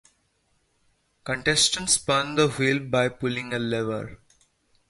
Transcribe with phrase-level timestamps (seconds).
[1.25, 4.17] Contestants spun the wheel by pulling a lever.